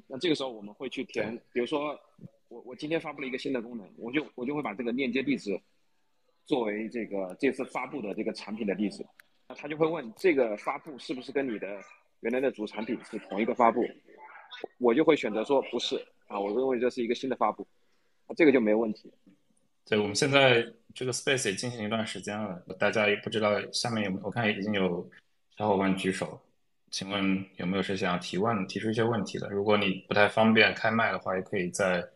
[0.06, 1.94] 那这个时候我们会去填，比如说
[2.48, 5.60] 我我今天发布了一个新的功能，我就我就会把这个链接地址
[6.46, 9.04] 作为这个这次发布的这个产品的地址，
[9.46, 11.78] 那他就会问这个发布是不是跟你的
[12.20, 13.86] 原来的主产品是同一个发布，
[14.78, 17.66] 我就会选择说不是啊，我认为这是一个新的发布。
[18.36, 19.12] 这个就没有问题。
[19.88, 20.64] 对，我们现在
[20.94, 25.08] 这个 space 也进行一段时间了，大家也不知道下面有没，我看已经有
[25.56, 26.38] 小伙伴举手，
[26.90, 29.48] 请问有没有谁想要提问、提出一些问题的？
[29.48, 32.06] 如果你不太方便开麦的话，也可以在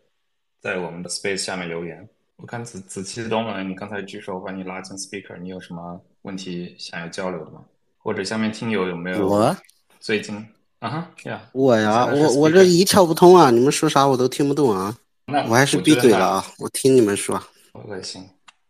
[0.59, 2.07] 在我们的 space 下面留言。
[2.37, 7.63] 我看紫紫气东呢，你刚才举手把你拉进 speaker，你有什么问题想要交流的吗？
[7.97, 9.27] 或者下面听友有没有？
[9.27, 9.57] 我
[9.99, 10.35] 最近
[10.79, 14.95] 啊哈呀，我呀，我我这一窍不通啊，你们说啥我都听不懂啊。
[15.27, 16.43] 那我还是闭嘴了啊！
[16.59, 17.41] 我听你们说。
[17.73, 18.23] OK，行。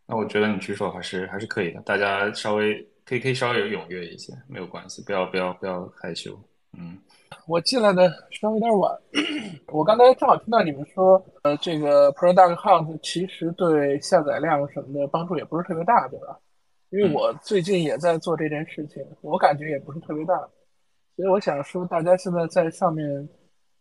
[0.07, 6.39] 那我觉得你举手还是还是可以的，大家稍微可以可以稍微有踊跃一些，没有关系，不要不要不要害羞。
[6.77, 6.97] 嗯，
[7.45, 8.97] 我进来的稍微有点晚，
[9.67, 16.39] 我刚才正好听到你们说，呃，这个 Product Hunt 其实对下载量什么的帮助也不是特别大，对吧？
[16.91, 20.37] 因为我最近也在做这件事情，我感觉也不是特别大，
[21.17, 23.27] 所以我想说，大家现在在上面。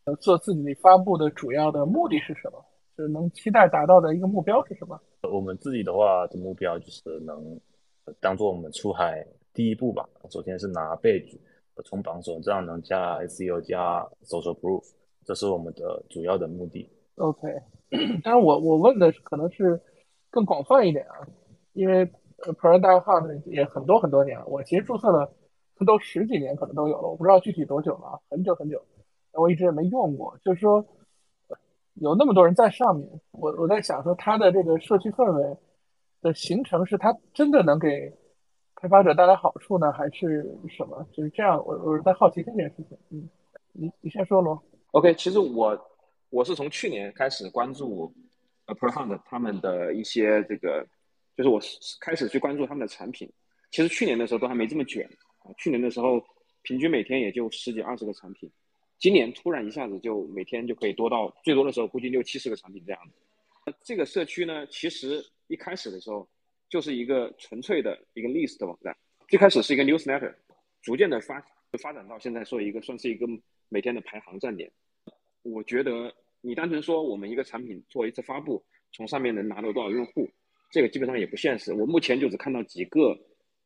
[0.04, 2.64] 呃，做自己发布的主要的目的是什么？
[2.96, 5.00] 就是能期待达到的一个目标是什么？
[5.22, 7.58] 我们自己的话的目标就是能
[8.20, 10.08] 当做我们出海第一步吧。
[10.30, 11.38] 首先是拿 badge
[11.84, 14.84] 冲榜首，这样能加 SEO 加 social proof，
[15.24, 16.88] 这是我们的主要的目的。
[17.16, 17.48] OK，
[18.22, 19.80] 当然我我问的可能是
[20.30, 21.26] 更广泛一点啊，
[21.72, 22.04] 因为
[22.38, 25.32] Product Hunt 也很多很多年了，我其实注册了
[25.86, 28.80] 都十几年，可能都有了，我不知道具体多久了，很久很久。
[29.34, 30.84] 我一直也没用过，就是说
[31.94, 35.56] 有那么多人在上面，我我在想说，它的这个社区氛围
[36.20, 38.12] 的形成，是它真的能给
[38.74, 41.06] 开发者带来好处呢，还是什么？
[41.12, 42.98] 就是这样，我我是在好奇这件事情。
[43.10, 43.28] 嗯，
[43.72, 44.60] 你你先说罗。
[44.92, 45.78] OK，其实我
[46.30, 48.12] 我是从去年开始关注
[48.66, 50.86] a p r o Hunt 他们的一些这个，
[51.36, 51.60] 就是我
[52.00, 53.32] 开始去关注他们的产品。
[53.70, 55.04] 其实去年的时候都还没这么卷
[55.38, 56.20] 啊，去年的时候
[56.62, 58.50] 平均每天也就十几二十个产品。
[58.98, 63.74] 今年突然一下子就每天就可以多到最多的时候估计六七十个产品这样子。
[63.82, 66.26] 这个社区呢，其实一开始的时候
[66.68, 68.96] 就是一个纯粹的一个 list 网站，
[69.28, 70.34] 最开始是一个 newsletter，
[70.80, 71.44] 逐渐的发
[71.80, 73.26] 发展到现在说一个算是一个
[73.68, 74.70] 每天的排行站点。
[75.42, 80.30] 我觉得你单纯说我们一个产品做一次发布，从上面能拿到多少用户，
[80.70, 81.74] 这个基本上也不现实。
[81.74, 83.18] 我目前就只看到几个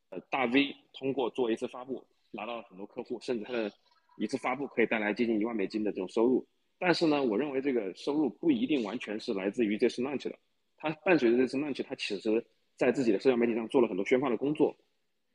[0.09, 3.71] 呃大 V 通过做一次发布拿到了很多客户，甚至他的。
[4.19, 6.45] 一次发布可以带来接近一万美金的这种收入，
[6.77, 10.37] 但是呢，我认为这个收入不一定完全是来自于这次 launch 的。
[10.75, 14.75] 它伴随着这次 launch，它其实在自己的社交媒体上做了很多宣发的工作，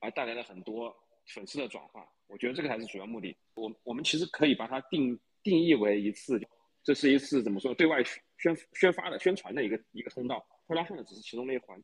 [0.01, 0.95] 而带来了很多
[1.29, 2.07] 粉丝的转化。
[2.27, 3.35] 我觉得这个才是主要目的。
[3.55, 6.39] 我我们其实可以把它定定义为一次，
[6.83, 8.05] 这是一次怎么说对外
[8.37, 10.47] 宣宣发的宣传的一个一个通道。
[10.67, 11.83] 拖拉上的只是其中的一环。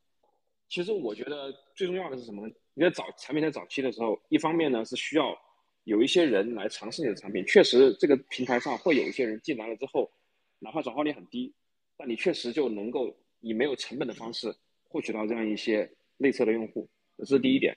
[0.68, 2.54] 其实我觉得最重要的是什么呢？
[2.74, 5.34] 你在早产品在早期的时候，一方面呢是需要。
[5.84, 10.10] 有一些人来尝试你的产品，确实这个平台上会有一些人进来了之后，
[10.58, 11.52] 哪怕转化率很低，
[11.96, 14.54] 但你确实就能够以没有成本的方式
[14.88, 17.76] 获取到这样一些内测的用户，这是第一点。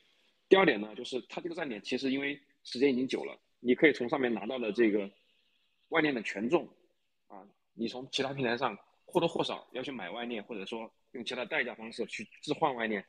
[0.50, 5.10] 第二点呢，就是它这个站点其实因为时间已经久了，你可以从上面拿到的这个
[5.90, 6.68] 外链的权重
[7.28, 13.04] 啊，你从其他平台上或多或少要去买外链，或者说用其他代价方式去置换外链，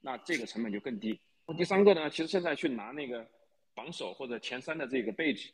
[0.00, 1.18] 那这个成本就更低。
[1.56, 3.24] 第三个呢，其实现在去拿那个。
[3.74, 5.50] 榜首或者前三的这个位置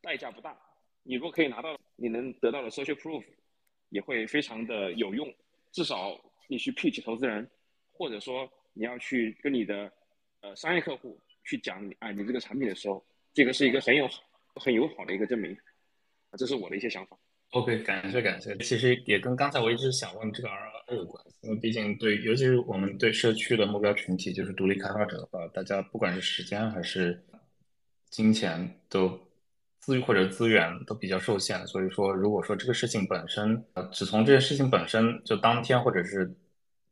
[0.00, 0.56] 代价不大，
[1.02, 3.24] 你如果可以拿到，你能得到的 social proof
[3.88, 5.32] 也会非常的有用。
[5.72, 7.48] 至少你去 pitch 投资人，
[7.92, 9.92] 或者说你要去跟你的
[10.40, 14.08] 呃商业客户去讲啊你这个产品的时候，这个是一个很有
[14.56, 15.56] 很友好的一个证明，
[16.36, 17.16] 这是我的一些想法。
[17.50, 18.56] OK，感谢感谢。
[18.58, 27.20] 其实也跟刚才我一直想问这个 ROI 有关，因为毕竟对，尤其是我们对社区的目标群体，就是独立开发者的话，大家不管是时间还是
[28.10, 29.18] 金钱，都
[29.78, 31.66] 资或者资源都比较受限。
[31.66, 36.30] 所以说，如果说这个事情本身，呃，只从这件事情本身就当天或者是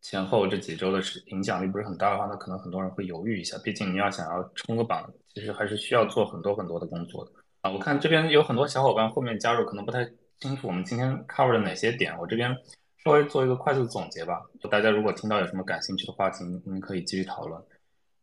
[0.01, 3.59] 前后这几周的事影响力不是很大的话，那可能很多人会犹豫一下。
[3.59, 7.71] 毕竟你要想要冲个榜，其实还是需要做很多很多的工作的啊。
[7.71, 10.09] 我看这边有很多小伙伴后面加入，可能不太。
[10.41, 12.57] 清楚我们今天 cover 的哪些点，我这边
[13.03, 14.41] 稍微做一个快速总结吧。
[14.71, 17.61] 大家如果听到有什么感兴趣的话题，你们可以继续讨论。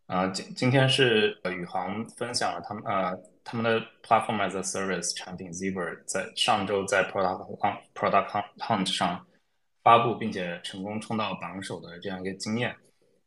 [0.08, 7.58] 啊，今今天是宇航分享了他们呃他们的 platform as a service 产品 Zebra 在上周在 product
[7.96, 9.26] product hunt 上
[9.82, 12.76] 发布，并且成功冲到榜首的这样一个经验。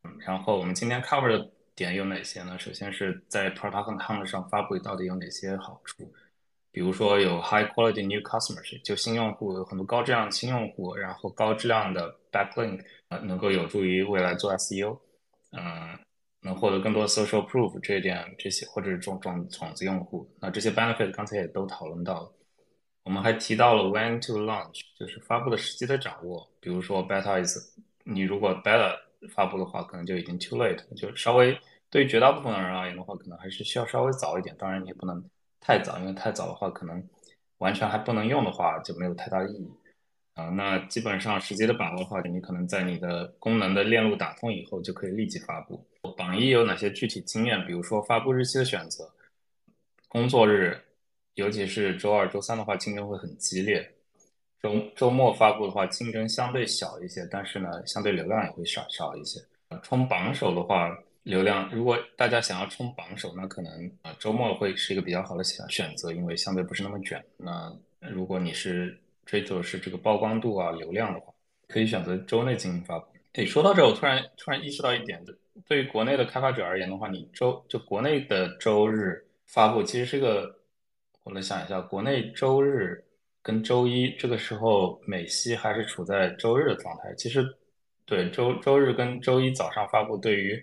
[0.05, 2.57] 嗯然后我们今天 cover 的点有哪些呢？
[2.59, 6.13] 首先是在 product hunt 上发布到底有哪些好处？
[6.71, 14.99] 比如说有 high quality new customers，就新用户有很多高质量的新用户，然后高质量的 backlink，呃，能够有助于未来做 SEO，
[15.53, 15.99] 嗯，
[16.49, 22.33] 能获得更多 social proof 这一点这些，或者是种种种子用户，那这些 benefit 刚才也都讨论到了。
[23.05, 26.51] 我们还提到了 when to launch，就是发布的时机的掌握。
[26.61, 27.57] 比如说 beta is，
[28.05, 28.97] 你如果 beta
[29.35, 31.59] 发布的话，可能就已经 too late，就稍微
[31.91, 34.57] 对于绝大部分人而言的话，可能还是需要稍微早一点。
[34.59, 35.23] 当然你也不能。
[35.61, 37.03] 太早，因为太早的话，可能
[37.59, 39.69] 完全还不能用的话，就没有太大意义。
[40.35, 45.85] 啊，那基本上时机的把握的话，你可能在你的功能的链路打通以后，就可以立即发布。
[46.17, 47.65] 榜一有哪些具体经验？
[47.67, 49.11] 比如说发布日期的选择，
[50.09, 50.81] 工作日，
[51.35, 53.95] 尤其是周二、周三的话，竞争会很激烈。
[54.63, 59.41] 周周末发布的话，竞争相对小一些，但是呢，相对流量也会少少一些。
[59.83, 60.97] 冲榜首的话。
[61.25, 67.23] 流量，如果大家想要冲榜首，那可能啊周末会是一个比较好的选选择，因为相对不是那么卷。
[67.37, 71.31] 那如果你是追求是这个曝光度啊流量的话，
[71.67, 73.07] 可以选择周内进行发布。
[73.35, 75.23] 诶，说到这，我突然突然意识到一点，
[75.67, 80.53] 对于国内的开发者而言的话，你周就国内的周日发布，其实是个，
[81.25, 83.05] 我来想一下，国内周日
[83.43, 87.15] 跟周一这个时候美西还是处在周日的状态。
[87.17, 87.47] 其实
[88.05, 90.61] 对周周日跟周一早上发布，对于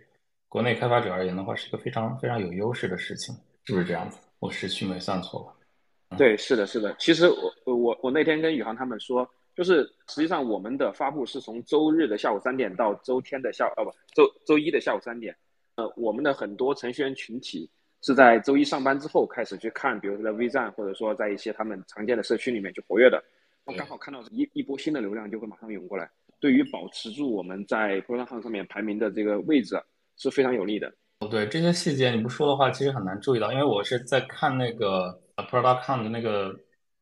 [0.49, 4.17] 国内开发者而言的话，是一个非常非常有优势的事情，是不是这样子？
[4.39, 6.17] 我时区没算错吧？
[6.17, 6.95] 对，是的，是的。
[6.99, 15.36] 其实我我我那天跟宇航他们说，就是实际上我们的发布是从周日的下午三点到周天的下哦不周周一的下午三点。
[15.76, 17.70] 呃，我们的很多程序员群体
[18.02, 23.24] 是在周一上班之后开始去看，比如说在微站或者说在一些他们常见的社区里面去活跃的。
[23.63, 26.10] 我刚好看到一一波新的流量就会马上涌过来。
[26.39, 29.82] 对于保持住我们在 Product Hunt 上面排名的这个位置。
[30.18, 30.89] 是非常有利的
[31.20, 31.28] 哦。
[31.28, 33.52] 对这些细节你不说的话，其实很难注意到。
[33.52, 36.58] 因为我是在看那个 Product Con 的那个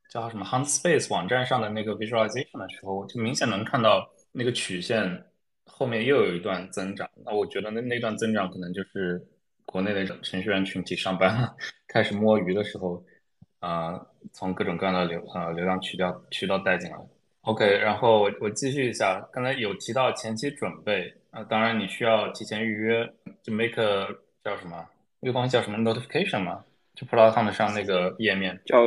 [0.10, 5.26] 叫什么 Hunt Space 网站上的那个 Visualization 的时候，就明显能看到那个曲线
[5.66, 7.10] 后面又有一段增长。
[7.26, 9.22] 那我觉得那那段增长可能就是
[9.66, 11.50] 国内的程序员群体上班
[11.88, 13.04] 开始摸鱼的时候
[13.60, 14.00] 啊，
[14.32, 16.98] 从各种各样的流啊流量渠道渠道带进来。
[17.42, 21.14] OK，然后我我继续一下，刚才有提到前期准备。
[21.32, 23.12] 啊，当然你需要提前预约，
[23.42, 23.76] 就 make
[24.44, 24.88] 叫什么？
[25.20, 26.64] 那个东西叫什么 notification 嘛？
[26.94, 28.84] 就 Product Hunt 上那个页面叫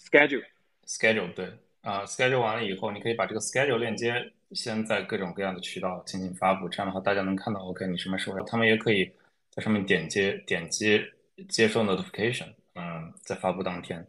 [0.00, 0.44] schedule。
[0.86, 9.12] schedule 对啊，schedule 完了以后，你可以把这个 schedule 链接先在各种各样的渠道进行发布，这样的话大家能看到 OK 你什么时候，他们也可以
[9.50, 11.00] 在上面点接点击
[11.48, 14.06] 接受 notification，嗯，在发布当天，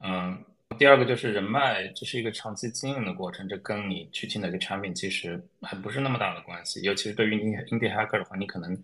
[0.00, 0.44] 嗯。
[0.78, 6.82] 第二个就是人脉，这是一个长期经营的过程，这跟你去听哪个产品其实还不是那么大的关系。
[6.82, 8.80] 尤其是对于 indie hacker 的话，你可能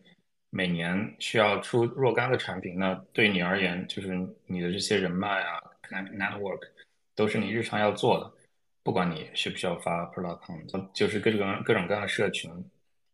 [0.49, 4.09] 每年需要出若干个产品，那对你而言，就是
[4.47, 6.61] 你的这些人脉啊，network
[7.14, 8.33] 都是你日常要做的，
[8.83, 12.51] 不管你需不需要发 product，就是各种各种各样的社群。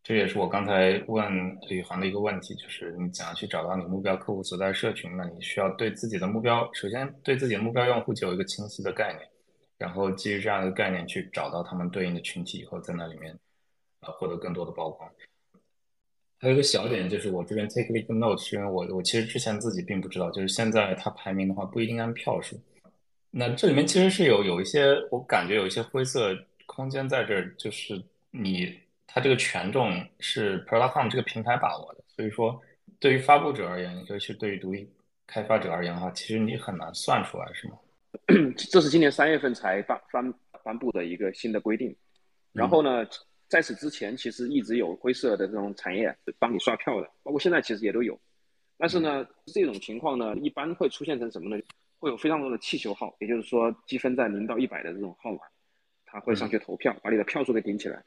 [0.03, 1.31] 这也是我刚才问
[1.69, 5.15] 宇航的一个问题，就是你怎样去找到你目标客户所在社群？
[5.15, 9.29] 那你需要对自己的目标，首先对自己的目标用户就有一个清晰的概念，
[9.77, 13.37] 然后基于这样的概念去找到他们对应的群体以后，在那里面
[13.99, 15.07] 呃获得更多的曝光。
[16.41, 22.59] 还有一个小点就是我这边 take 了一个 note，是因为我我其实之前自己并不知道，就是现在它排名的话不一定按票数。
[23.29, 26.35] 那这里面其实是有有一些我感觉有一些灰色
[26.65, 28.77] 空间在这儿，就是你。
[29.13, 32.57] 它这个权重是 Product Hunt 这个平台把握的，所以说
[32.97, 34.89] 对于发布者而言，尤其是对于独立
[35.27, 37.73] 开发者而言的话，其实你很难算出来，是吗？
[38.55, 40.33] 这是今年三月份才发颁
[40.63, 41.93] 颁布的一个新的规定。
[42.53, 43.05] 然后呢，
[43.51, 48.17] 在此之前，其实一直有灰色的这种产业帮你刷票的，包括现在其实也都有。
[48.77, 51.61] 但是呢，这种情况呢，一般会出现成什么呢？
[51.99, 55.39] 会有非常多的气球号，也就是说积分在零到一百的这种号码，
[56.05, 58.01] 他会上去投票，把你的票数给顶起来。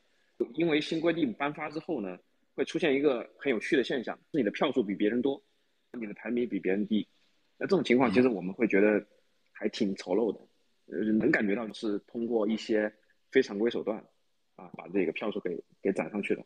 [0.55, 2.18] 因为新规定颁发之后呢，
[2.55, 5.38] 会出现一个很有趣的现象，是你的票数比别人多，
[5.92, 7.07] 你的排名比别人低。
[7.59, 9.05] 那这种情况其实我们会觉得
[9.53, 10.40] 还挺丑陋的，
[10.86, 12.90] 呃，能感觉到是通过一些
[13.30, 14.03] 非常规手段
[14.57, 16.42] 啊，把这个票数给给攒上去的。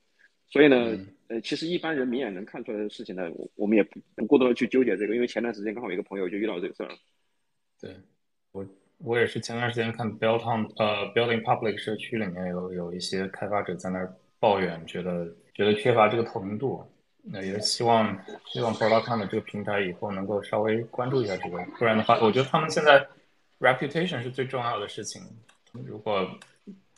[0.51, 6.89] 所以呢，呃，其实一般人明眼能看出来的事情呢，我我们也不不过多的去纠结这个，因为前段时间刚好有一个朋友就遇到这个事儿。
[7.79, 7.95] 对，
[8.53, 16.83] 我我也是前段时间看 Building 呃 Building Public 社区里面有有一些开发者在那儿抱怨，觉得觉得缺乏这个透明度，
[17.23, 23.07] 那也是希望希望 Product 的这个平台以后能够稍微关注一下这个，不然的话，我觉得他们现在
[23.61, 25.21] reputation 是最重要的事情，
[25.73, 26.27] 如果。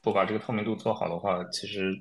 [0.02, 1.92] 不把这个透明度做好的话，其实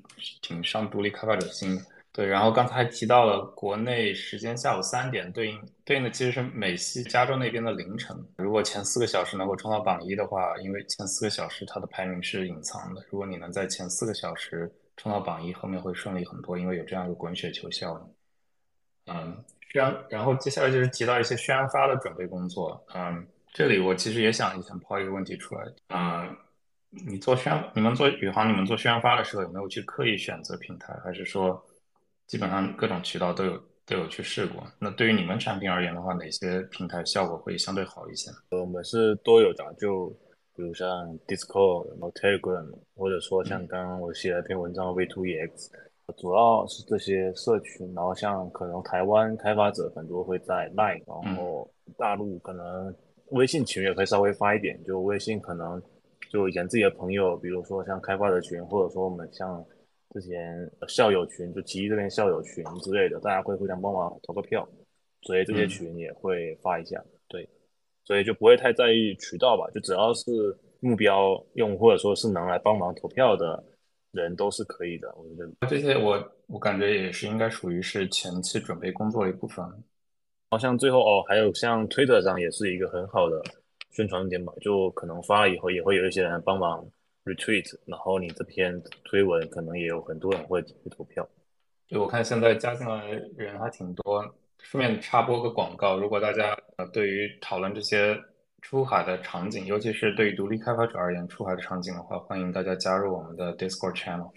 [0.42, 1.80] 挺伤独立开发者心。
[2.12, 8.18] 对，然后刚才提到了国内时间下午三点，对应对应的其实是美西加州那边的凌晨。
[8.38, 19.14] 如果前四个小时能够冲到榜一的话，因为前四个小时它的排名是隐藏的，如果你能在前四个小时冲到榜一，后面会顺利很多，因为有这样一个滚雪球效应。
[19.14, 22.84] 嗯，宣，然后接下来就是提到一些宣发的准备工作。
[22.96, 25.64] 嗯，这里我其实也想想抛一个问题出来。
[25.90, 26.36] 嗯。
[26.92, 31.64] 你做宣，你们做宇航，你们做宣发的时候有没有去刻意选择平台，还是说
[32.26, 34.64] 基本上各种渠道都有都有去试过？
[34.80, 38.32] 那对于你们产品而言的话，哪些平台效果会相对好一些？
[38.50, 40.08] 我们是都有的，就
[40.56, 40.88] 比如像
[41.28, 42.66] Discord、Telegram，
[42.96, 45.70] 或者说像刚刚我写了篇文章 V2EX，
[46.18, 47.94] 主要是这些社群。
[47.94, 52.92] 然后像可能台湾开发者很多会在 Line，然后大陆可能
[53.28, 55.80] 微信群也可以稍微发一点，就微信可能。
[56.30, 59.66] 就以前自己的朋友，比如说像开发者群，或者说我们像
[60.14, 64.68] 之前校友群，就奇艺这边校友群之类的，大家会互相帮忙投个票，
[65.24, 67.04] 所以这些群也会发一下。
[67.28, 67.50] 对，
[68.06, 70.32] 所以就不会太在意渠道吧，就只要是
[70.80, 73.64] 目标用或者说是能来帮忙投票的
[74.12, 75.14] 人都是可以的。
[75.18, 79.66] 我觉得这些我我感觉也是应该属于是前期准备工作的一部分。
[80.52, 83.42] 好像最后哦，还有像 Twitter 上也是一个很好的。
[83.92, 86.86] 宣传点吧，就可能发了以后，也会有一些人帮忙
[87.26, 91.28] retweet，然后你这篇推文可能也有很多人会去投票。
[91.88, 94.24] 对，我看现在加进来人还挺多。
[94.62, 98.16] 顺便插播个广告，如果大家呃对于讨论这些
[98.62, 104.32] 出海的场景，尤其是对于独立开发者而言出海的场景的话，欢迎大家加入我们的 Discord channel。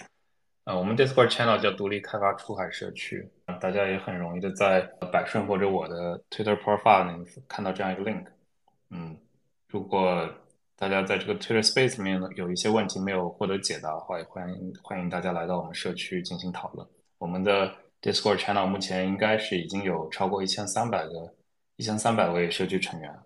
[0.64, 3.28] 呃，我们 Discord channel 叫独立开发出海社区，
[3.60, 4.80] 大家也很容易的在
[5.12, 8.24] 百顺或者我的 Twitter profile 里看到这样一个 link。
[8.90, 9.16] 嗯。
[9.72, 10.28] 如果
[10.76, 16.86] 大家在这个 Twitter Space 里面有一些问题没有获得解答的话，也欢迎欢迎大家来到我们社区进行讨论。
[17.16, 21.34] 我们的 Discord channel 目前应该是已经有超过一千三百个
[21.76, 23.18] 一千三百位社区成员，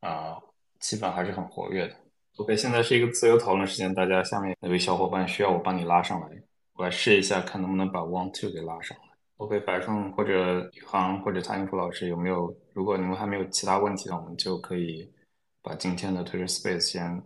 [0.00, 0.38] 啊，
[0.80, 1.94] 气氛还是很活跃的。
[2.38, 6.28] OK，现在是一个自由讨论时间，大家下面哪位小伙伴需要我帮你拉上来？
[6.76, 9.04] 我来试一下，看能不能把 Want to 给拉上来。
[9.36, 12.56] OK，百顺或者宇航或者蔡英福老师有没有？
[12.72, 15.12] 如果你们还没有其他问题，那我们就可以。
[15.68, 17.22] 把今天的 Twitter Space 先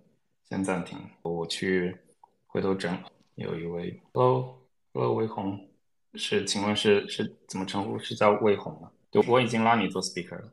[0.49, 1.97] 先暂停，我去
[2.49, 2.99] 回头整。
[3.37, 5.57] 有一位，Hello，Hello，魏红，
[6.15, 7.97] 是，请问是是怎么称呼？
[8.01, 8.91] 是叫魏红吗？
[9.13, 10.53] 对，我已经拉你做 Speaker 了，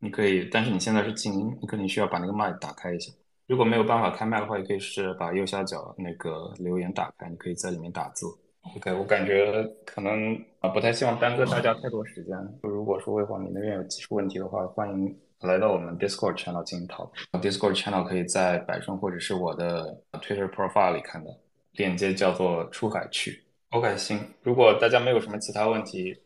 [0.00, 3.12] 你可以，但是你现在是静音，你肯定需要把那个麦打开一下。
[3.46, 8.26] 如果没有办法开麦的话，也可以是把右下角那个留言打开，你可以在里面打字。
[8.74, 12.36] OK，我感觉可能啊不太希望耽搁大家太多时间。
[12.60, 15.16] 如果说魏红你那边有技术问题的话，欢迎。
[15.44, 17.42] 来到我们 Discord channel 进行讨论。
[17.42, 21.30] Discord channel 可以在百顺或者是我的 Twitter profile 里看到，
[21.72, 23.44] 链接叫做出海区。
[23.70, 24.18] OK，行。
[24.42, 26.16] 如果大家没有什么其他问题，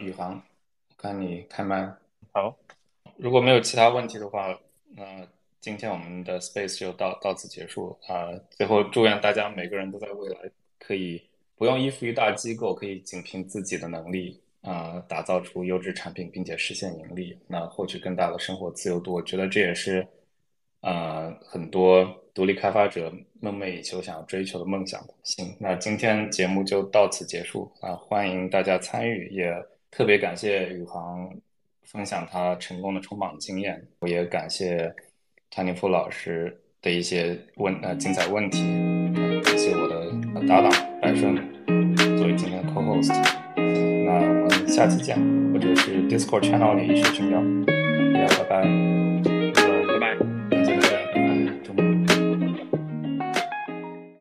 [0.00, 0.42] 宇航，
[0.96, 1.94] 看你开麦。
[2.32, 2.56] 好。
[3.16, 4.58] 如果没有其他问题的话，
[4.94, 5.04] 那
[5.60, 8.28] 今天我们的 Space 就到到此结束啊。
[8.50, 10.38] 最后祝愿大家每个人都在未来
[10.78, 11.22] 可以
[11.56, 14.42] 不用依附于大机构，可以仅凭自己的能力。
[14.66, 20.06] 啊，打造出优质产品，并且实现盈利，那获取更大的生活自由度，我觉得这也是，
[20.80, 22.04] 呃，很多
[22.34, 25.00] 独立开发者梦寐以求、想要追求的梦想。
[25.22, 29.54] 行，那今天节目就到此结束啊，欢迎大家参与，也
[29.90, 31.32] 特别感谢宇航
[31.84, 34.92] 分享他成功的冲榜经验，我也感谢
[35.48, 38.62] 谭尼夫老师的一些问呃精彩问题，
[39.44, 41.36] 感谢我的搭档白顺
[42.16, 43.45] 作为今天的 co-host。
[44.06, 45.18] 那我们下期见，
[45.52, 47.42] 或者是 Discord channel 里社群聊，
[48.38, 49.05] 拜拜。